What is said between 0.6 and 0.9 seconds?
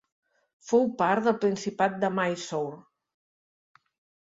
Fou